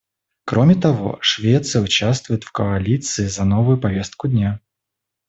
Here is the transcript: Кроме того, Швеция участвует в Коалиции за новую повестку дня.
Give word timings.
Кроме 0.45 0.73
того, 0.73 1.19
Швеция 1.21 1.79
участвует 1.83 2.43
в 2.43 2.51
Коалиции 2.51 3.27
за 3.27 3.45
новую 3.45 3.79
повестку 3.79 4.27
дня. 4.27 4.59